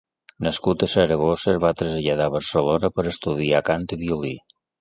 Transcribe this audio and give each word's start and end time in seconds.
Nascut 0.45 0.85
a 0.85 0.89
Saragossa, 0.93 1.51
es 1.51 1.59
va 1.65 1.71
traslladar 1.83 2.27
a 2.31 2.33
Barcelona 2.39 2.93
per 2.97 3.09
estudiar 3.15 3.65
cant 3.71 3.87
i 3.99 4.05
violí. 4.07 4.35